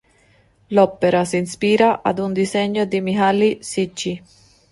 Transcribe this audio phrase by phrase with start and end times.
[0.75, 4.13] L'opera si ispira ad un disegno di Mihály Zichy.